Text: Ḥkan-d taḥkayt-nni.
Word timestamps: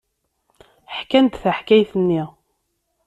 Ḥkan-d 0.97 1.33
taḥkayt-nni. 1.41 2.23